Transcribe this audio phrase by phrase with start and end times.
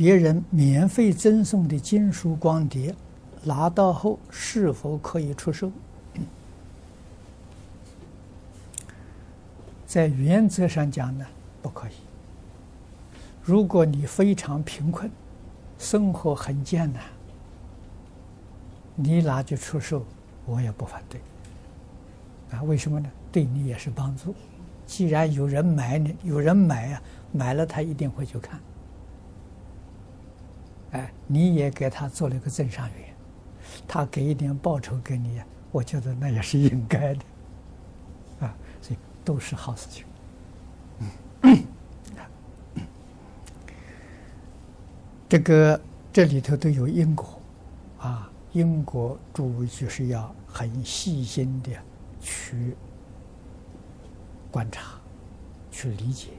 [0.00, 2.94] 别人免费赠送的经书光碟，
[3.44, 5.70] 拿到后是否可以出售？
[9.86, 11.26] 在原则上讲呢，
[11.60, 11.92] 不可以。
[13.42, 15.10] 如果你非常贫困，
[15.78, 17.02] 生活很艰难，
[18.94, 20.02] 你拿去出售，
[20.46, 21.20] 我也不反对。
[22.52, 23.10] 啊，为什么呢？
[23.30, 24.34] 对你也是帮助。
[24.86, 28.58] 既然有人买你，有人买啊，买了他一定会去看。
[30.92, 33.14] 哎，你也给他做了一个增上缘，
[33.86, 35.40] 他给一点报酬给你，
[35.70, 37.20] 我觉得那也是应该的，
[38.40, 40.04] 啊，所以都是好事情。
[45.28, 45.80] 这个
[46.12, 47.40] 这里头都有因果，
[48.00, 51.70] 啊，因果诸就是要很细心的
[52.20, 52.74] 去
[54.50, 54.98] 观察，
[55.70, 56.30] 去理解。